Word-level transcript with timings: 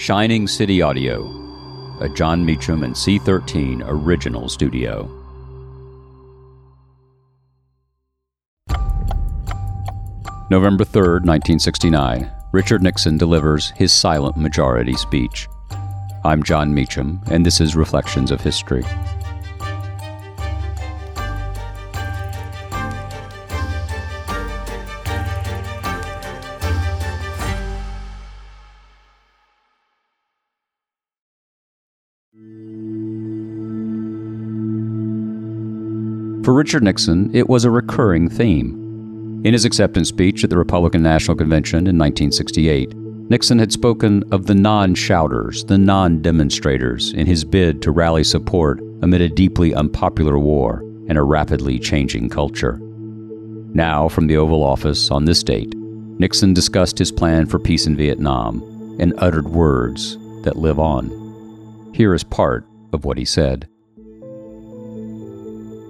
Shining 0.00 0.48
City 0.48 0.80
Audio, 0.80 1.26
a 2.00 2.08
Jon 2.08 2.42
Meacham 2.42 2.84
and 2.84 2.94
C13 2.94 3.82
original 3.84 4.48
studio. 4.48 5.02
November 10.50 10.84
3rd, 10.84 11.26
1969, 11.26 12.32
Richard 12.52 12.82
Nixon 12.82 13.18
delivers 13.18 13.72
his 13.72 13.92
silent 13.92 14.38
majority 14.38 14.94
speech. 14.94 15.46
I'm 16.24 16.42
Jon 16.42 16.72
Meacham, 16.72 17.20
and 17.30 17.44
this 17.44 17.60
is 17.60 17.76
Reflections 17.76 18.30
of 18.30 18.40
History. 18.40 18.84
For 36.44 36.54
Richard 36.54 36.82
Nixon, 36.82 37.34
it 37.34 37.50
was 37.50 37.64
a 37.64 37.70
recurring 37.70 38.30
theme. 38.30 39.42
In 39.44 39.52
his 39.52 39.66
acceptance 39.66 40.08
speech 40.08 40.42
at 40.42 40.48
the 40.48 40.56
Republican 40.56 41.02
National 41.02 41.36
Convention 41.36 41.86
in 41.86 41.98
1968, 41.98 42.94
Nixon 43.30 43.58
had 43.58 43.70
spoken 43.70 44.24
of 44.32 44.46
the 44.46 44.54
non 44.54 44.94
shouters, 44.94 45.64
the 45.64 45.76
non 45.76 46.22
demonstrators, 46.22 47.12
in 47.12 47.26
his 47.26 47.44
bid 47.44 47.82
to 47.82 47.90
rally 47.90 48.24
support 48.24 48.80
amid 49.02 49.20
a 49.20 49.28
deeply 49.28 49.74
unpopular 49.74 50.38
war 50.38 50.80
and 51.08 51.18
a 51.18 51.22
rapidly 51.22 51.78
changing 51.78 52.28
culture. 52.28 52.78
Now, 53.72 54.08
from 54.08 54.26
the 54.26 54.36
Oval 54.36 54.64
Office 54.64 55.10
on 55.10 55.26
this 55.26 55.42
date, 55.42 55.74
Nixon 55.76 56.54
discussed 56.54 56.98
his 56.98 57.12
plan 57.12 57.46
for 57.46 57.58
peace 57.58 57.86
in 57.86 57.96
Vietnam 57.96 58.62
and 58.98 59.14
uttered 59.18 59.48
words 59.48 60.16
that 60.42 60.56
live 60.56 60.78
on. 60.78 61.92
Here 61.94 62.14
is 62.14 62.24
part 62.24 62.66
of 62.92 63.04
what 63.04 63.16
he 63.16 63.24
said. 63.24 63.69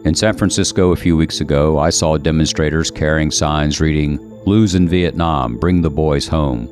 In 0.02 0.14
San 0.14 0.34
Francisco 0.34 0.92
a 0.92 0.96
few 0.96 1.14
weeks 1.14 1.42
ago, 1.42 1.78
I 1.78 1.90
saw 1.90 2.16
demonstrators 2.16 2.90
carrying 2.90 3.30
signs 3.30 3.82
reading, 3.82 4.18
Lose 4.46 4.74
in 4.74 4.88
Vietnam, 4.88 5.58
bring 5.58 5.82
the 5.82 5.90
boys 5.90 6.26
home. 6.26 6.62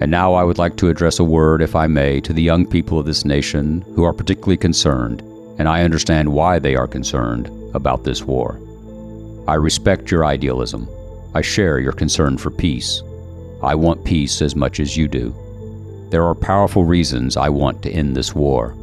And 0.00 0.10
now 0.10 0.32
I 0.32 0.42
would 0.42 0.56
like 0.56 0.76
to 0.78 0.88
address 0.88 1.18
a 1.18 1.24
word, 1.24 1.60
if 1.60 1.76
I 1.76 1.86
may, 1.86 2.18
to 2.22 2.32
the 2.32 2.42
young 2.42 2.66
people 2.66 2.98
of 2.98 3.04
this 3.04 3.26
nation 3.26 3.82
who 3.94 4.04
are 4.04 4.14
particularly 4.14 4.56
concerned, 4.56 5.20
and 5.58 5.68
I 5.68 5.82
understand 5.82 6.32
why 6.32 6.58
they 6.58 6.74
are 6.76 6.88
concerned, 6.88 7.50
about 7.74 8.04
this 8.04 8.22
war. 8.22 8.58
I 9.46 9.54
respect 9.56 10.10
your 10.10 10.24
idealism. 10.24 10.88
I 11.34 11.42
share 11.42 11.78
your 11.78 11.92
concern 11.92 12.38
for 12.38 12.50
peace. 12.50 13.02
I 13.62 13.74
want 13.74 14.02
peace 14.02 14.40
as 14.40 14.56
much 14.56 14.80
as 14.80 14.96
you 14.96 15.08
do. 15.08 15.34
There 16.10 16.24
are 16.24 16.34
powerful 16.34 16.84
reasons 16.84 17.36
I 17.36 17.50
want 17.50 17.82
to 17.82 17.90
end 17.90 18.16
this 18.16 18.34
war. 18.34 18.74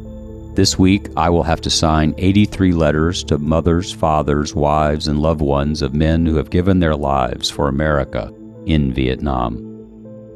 This 0.55 0.77
week, 0.77 1.07
I 1.17 1.31
will 1.31 1.41
have 1.41 1.61
to 1.61 1.71
sign 1.71 2.13
83 2.19 2.73
letters 2.73 3.23
to 3.23 3.39
mothers, 3.39 3.91
fathers, 3.91 4.53
wives, 4.53 5.07
and 5.07 5.19
loved 5.19 5.41
ones 5.41 5.81
of 5.81 5.95
men 5.95 6.27
who 6.27 6.35
have 6.35 6.51
given 6.51 6.79
their 6.79 6.95
lives 6.95 7.49
for 7.49 7.67
America 7.67 8.31
in 8.67 8.93
Vietnam. 8.93 9.57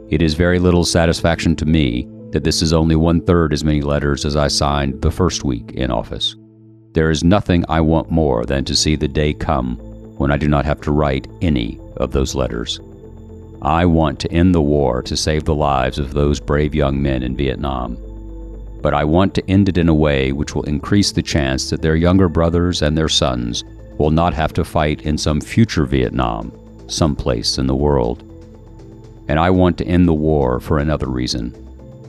It 0.09 0.23
is 0.23 0.33
very 0.33 0.57
little 0.57 0.85
satisfaction 0.85 1.55
to 1.57 1.67
me 1.67 2.07
that 2.31 2.43
this 2.43 2.63
is 2.63 2.73
only 2.73 2.95
one 2.95 3.21
third 3.21 3.53
as 3.53 3.63
many 3.63 3.81
letters 3.81 4.25
as 4.25 4.35
I 4.35 4.47
signed 4.47 5.03
the 5.03 5.11
first 5.11 5.43
week 5.43 5.73
in 5.73 5.91
office. 5.91 6.35
There 6.93 7.11
is 7.11 7.23
nothing 7.23 7.63
I 7.69 7.81
want 7.81 8.09
more 8.09 8.43
than 8.43 8.65
to 8.65 8.75
see 8.75 8.95
the 8.95 9.07
day 9.07 9.35
come 9.35 9.75
when 10.17 10.31
I 10.31 10.37
do 10.37 10.47
not 10.47 10.65
have 10.65 10.81
to 10.81 10.91
write 10.91 11.27
any 11.43 11.79
of 11.97 12.11
those 12.11 12.33
letters. 12.33 12.79
I 13.61 13.85
want 13.85 14.19
to 14.21 14.31
end 14.31 14.55
the 14.55 14.63
war 14.63 15.03
to 15.03 15.15
save 15.15 15.45
the 15.45 15.53
lives 15.53 15.99
of 15.99 16.15
those 16.15 16.39
brave 16.39 16.73
young 16.73 16.99
men 16.99 17.21
in 17.21 17.35
Vietnam 17.35 17.97
but 18.81 18.93
I 18.93 19.03
want 19.03 19.33
to 19.35 19.49
end 19.49 19.69
it 19.69 19.77
in 19.77 19.89
a 19.89 19.93
way 19.93 20.31
which 20.31 20.55
will 20.55 20.63
increase 20.63 21.11
the 21.11 21.21
chance 21.21 21.69
that 21.69 21.81
their 21.81 21.95
younger 21.95 22.29
brothers 22.29 22.81
and 22.81 22.97
their 22.97 23.09
sons 23.09 23.63
will 23.97 24.11
not 24.11 24.33
have 24.33 24.53
to 24.53 24.63
fight 24.63 25.01
in 25.01 25.17
some 25.17 25.41
future 25.41 25.85
Vietnam, 25.85 26.51
someplace 26.87 27.57
in 27.57 27.67
the 27.67 27.75
world. 27.75 28.23
And 29.27 29.39
I 29.39 29.49
want 29.49 29.77
to 29.79 29.85
end 29.85 30.07
the 30.07 30.13
war 30.13 30.59
for 30.59 30.79
another 30.79 31.07
reason. 31.07 31.55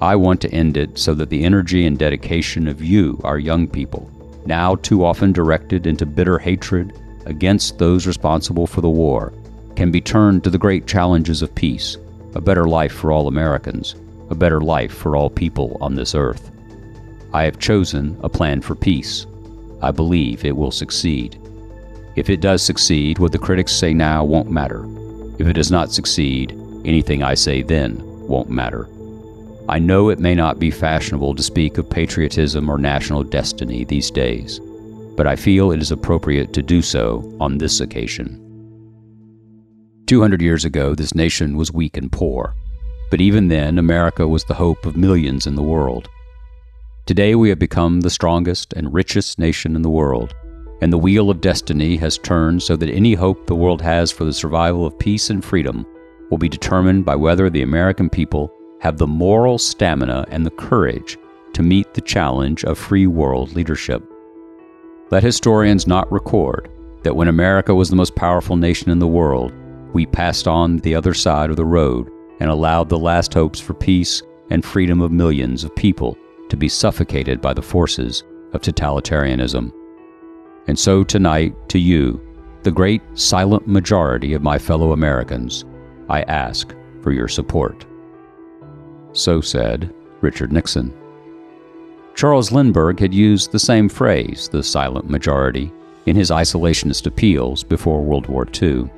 I 0.01 0.15
want 0.15 0.41
to 0.43 0.53
end 0.53 0.77
it 0.77 0.99
so 0.99 1.15
that 1.15 1.31
the 1.31 1.45
energy 1.45 1.87
and 1.87 1.99
dedication 1.99 2.69
of 2.69 2.83
you, 2.83 3.21
our 3.25 3.39
young 3.39 3.67
people, 3.67 4.09
now 4.47 4.77
too 4.77 5.05
often 5.05 5.33
directed 5.33 5.87
into 5.87 6.07
bitter 6.07 6.39
hatred 6.39 6.93
against 7.27 7.79
those 7.79 8.07
responsible 8.07 8.67
for 8.67 8.81
the 8.81 8.89
war, 8.89 9.33
can 9.75 9.91
be 9.91 10.01
turned 10.01 10.45
to 10.45 10.51
the 10.51 10.59
great 10.59 10.87
challenges 10.87 11.43
of 11.43 11.55
peace, 11.55 11.97
a 12.35 12.41
better 12.41 12.69
life 12.69 12.93
for 12.93 13.11
all 13.11 13.27
Americans, 13.27 13.97
a 14.31 14.35
better 14.35 14.61
life 14.61 14.93
for 14.93 15.17
all 15.17 15.31
people 15.31 15.77
on 15.81 15.95
this 15.95 16.15
earth. 16.15 16.51
I 17.33 17.45
have 17.45 17.59
chosen 17.59 18.19
a 18.23 18.29
plan 18.29 18.61
for 18.61 18.75
peace. 18.75 19.27
I 19.83 19.91
believe 19.91 20.45
it 20.45 20.57
will 20.57 20.71
succeed. 20.71 21.39
If 22.17 22.31
it 22.31 22.41
does 22.41 22.63
succeed, 22.63 23.19
what 23.19 23.33
the 23.33 23.39
critics 23.39 23.73
say 23.73 23.93
now 23.93 24.25
won't 24.25 24.51
matter. 24.51 24.85
If 25.39 25.47
it 25.47 25.53
does 25.53 25.71
not 25.71 25.93
succeed, 25.93 26.53
anything 26.85 27.23
I 27.23 27.35
say 27.35 27.63
then 27.63 27.99
won't 28.27 28.51
matter. 28.51 28.89
I 29.69 29.79
know 29.79 30.09
it 30.09 30.19
may 30.19 30.35
not 30.35 30.59
be 30.59 30.71
fashionable 30.71 31.35
to 31.35 31.43
speak 31.43 31.77
of 31.77 31.91
patriotism 31.91 32.71
or 32.71 32.79
national 32.79 33.23
destiny 33.25 33.85
these 33.85 34.11
days, 34.11 34.61
but 35.15 35.27
I 35.27 35.37
feel 35.37 35.71
it 35.71 35.83
is 35.83 35.93
appropriate 35.93 36.55
to 36.55 36.63
do 36.63 36.81
so 36.81 37.37
on 37.39 37.59
this 37.59 37.81
occasion. 37.81 38.45
200 40.07 40.41
years 40.41 40.65
ago, 40.65 40.95
this 40.95 41.15
nation 41.15 41.59
was 41.59 41.71
weak 41.71 41.99
and 41.99 42.11
poor, 42.11 42.55
but 43.11 43.21
even 43.21 43.49
then, 43.49 43.79
America 43.79 44.27
was 44.27 44.45
the 44.45 44.55
hope 44.55 44.87
of 44.87 44.97
millions 44.97 45.47
in 45.47 45.55
the 45.55 45.63
world. 45.63 46.09
Today 47.09 47.35
we 47.35 47.49
have 47.49 47.59
become 47.59 48.03
the 48.03 48.11
strongest 48.11 48.75
and 48.75 48.93
richest 48.93 49.39
nation 49.39 49.75
in 49.75 49.81
the 49.81 49.89
world, 49.89 50.35
and 50.83 50.93
the 50.93 50.99
wheel 50.99 51.31
of 51.31 51.41
destiny 51.41 51.97
has 51.97 52.19
turned 52.19 52.63
so 52.63 52.77
that 52.77 52.91
any 52.91 53.15
hope 53.15 53.47
the 53.47 53.55
world 53.55 53.81
has 53.81 54.13
for 54.13 54.25
the 54.25 54.33
survival 54.35 54.85
of 54.85 54.99
peace 54.99 55.31
and 55.31 55.43
freedom 55.43 55.87
will 56.31 56.37
be 56.37 56.51
determined 56.51 57.07
by 57.07 57.17
whether 57.17 57.49
the 57.49 57.63
American 57.63 58.11
people 58.11 58.53
have 58.83 58.99
the 58.99 59.07
moral 59.07 59.57
stamina 59.57 60.27
and 60.29 60.45
the 60.45 60.51
courage 60.51 61.17
to 61.55 61.63
meet 61.63 61.95
the 61.95 62.03
challenge 62.03 62.63
of 62.67 62.77
free 62.77 63.07
world 63.07 63.55
leadership. 63.55 64.05
Let 65.11 65.23
historians 65.23 65.87
not 65.87 66.13
record 66.13 66.69
that 67.05 67.17
when 67.17 67.29
America 67.29 67.75
was 67.75 67.89
the 67.89 67.97
most 67.97 68.17
powerful 68.17 68.57
nation 68.57 68.91
in 68.91 68.99
the 68.99 69.07
world, 69.07 69.55
we 69.95 70.05
passed 70.05 70.47
on 70.47 70.77
the 70.81 70.95
other 70.95 71.15
side 71.15 71.49
of 71.49 71.57
the 71.57 71.65
road 71.65 72.11
and 72.39 72.51
allowed 72.51 72.91
the 72.91 72.99
last 72.99 73.33
hopes 73.33 73.59
for 73.59 73.73
peace 73.73 74.23
and 74.51 74.63
freedom 74.63 75.01
of 75.01 75.11
millions 75.11 75.65
of 75.65 75.75
people 75.75 76.19
to 76.51 76.57
be 76.57 76.69
suffocated 76.69 77.41
by 77.41 77.53
the 77.53 77.63
forces 77.63 78.25
of 78.53 78.63
totalitarianism. 78.63 79.73
And 80.67 80.79
so 80.79 81.05
tonight, 81.05 81.55
to 81.71 81.79
you, 81.79 82.21
the 82.63 82.71
great 82.71 83.03
silent 83.15 83.67
majority 83.67 84.35
of 84.35 84.43
my 84.43 84.59
fellow 84.59 84.93
Americans, 84.93 85.65
I 86.09 86.23
ask 86.23 86.75
for 87.03 87.13
your 87.13 87.29
support. 87.29 87.87
So 89.13 89.41
said 89.41 89.93
Richard 90.21 90.53
Nixon. 90.53 90.93
Charles 92.15 92.51
Lindbergh 92.51 92.99
had 92.99 93.15
used 93.15 93.53
the 93.53 93.59
same 93.59 93.89
phrase, 93.89 94.49
the 94.49 94.63
silent 94.63 95.09
majority, 95.09 95.73
in 96.07 96.17
his 96.17 96.31
isolationist 96.31 97.07
appeals 97.07 97.63
before 97.63 98.03
World 98.03 98.27
War 98.27 98.47
II. 98.61 98.91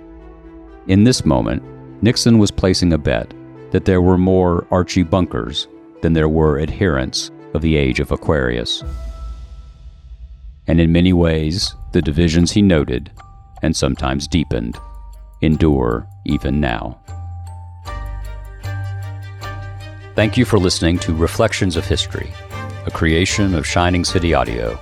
In 0.86 1.04
this 1.04 1.24
moment, 1.24 1.62
Nixon 2.02 2.38
was 2.38 2.50
placing 2.50 2.92
a 2.92 2.98
bet 2.98 3.34
that 3.72 3.84
there 3.84 4.00
were 4.00 4.16
more 4.16 4.66
Archie 4.70 5.02
Bunkers 5.02 5.68
than 6.00 6.14
there 6.14 6.28
were 6.28 6.58
adherents 6.60 7.30
of 7.54 7.62
the 7.62 7.76
age 7.76 8.00
of 8.00 8.10
Aquarius. 8.10 8.82
And 10.66 10.80
in 10.80 10.92
many 10.92 11.12
ways, 11.12 11.74
the 11.92 12.02
divisions 12.02 12.52
he 12.52 12.62
noted, 12.62 13.10
and 13.62 13.74
sometimes 13.74 14.28
deepened, 14.28 14.78
endure 15.42 16.06
even 16.24 16.60
now. 16.60 17.00
Thank 20.14 20.36
you 20.36 20.44
for 20.44 20.58
listening 20.58 20.98
to 21.00 21.14
Reflections 21.14 21.76
of 21.76 21.86
History, 21.86 22.32
a 22.86 22.90
creation 22.90 23.54
of 23.54 23.66
Shining 23.66 24.04
City 24.04 24.34
Audio, 24.34 24.72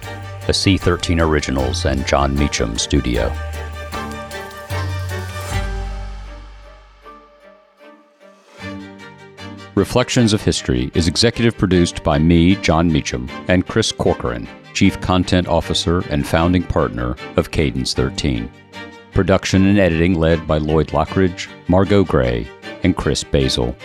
a 0.49 0.53
C13 0.53 1.21
Originals 1.21 1.85
and 1.85 2.07
Jon 2.07 2.35
Meacham 2.35 2.79
studio. 2.79 3.33
Reflections 9.79 10.33
of 10.33 10.43
History 10.43 10.91
is 10.95 11.07
executive 11.07 11.57
produced 11.57 12.03
by 12.03 12.19
me, 12.19 12.57
Jon 12.57 12.91
Meacham, 12.91 13.31
and 13.47 13.65
Chris 13.65 13.93
Corcoran, 13.93 14.49
Chief 14.75 15.01
Content 15.01 15.47
Officer 15.47 16.01
and 16.11 16.27
founding 16.27 16.65
partner 16.65 17.15
of 17.37 17.53
Cadence 17.53 17.95
13. 17.95 18.51
Production 19.13 19.67
and 19.67 19.79
editing 19.79 20.15
led 20.15 20.49
by 20.49 20.59
Lloyd 20.59 20.89
Lockridge, 20.89 21.49
Margot 21.69 22.03
Gray, 22.03 22.51
and 22.83 22.97
Chris 22.97 23.23
Basil. 23.23 23.77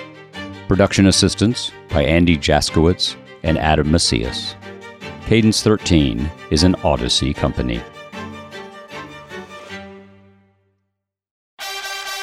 Production 0.68 1.06
assistance 1.06 1.72
by 1.90 2.02
Andy 2.02 2.38
Jaskowitz 2.40 3.16
and 3.44 3.60
Adam 3.60 3.92
Macias. 3.92 4.56
Cadence 5.28 5.62
13 5.62 6.28
is 6.50 6.64
an 6.64 6.74
Odyssey 6.84 7.36
company. 7.36 7.80